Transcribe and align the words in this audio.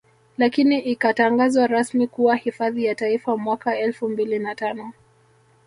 Lakini 0.37 0.79
ikatangazwa 0.79 1.67
rasmi 1.67 2.07
kuwa 2.07 2.35
hifadhi 2.35 2.85
ya 2.85 2.95
Taifa 2.95 3.37
mwaka 3.37 3.77
Elfu 3.79 4.09
mbili 4.09 4.39
na 4.39 4.55
tano 4.55 4.93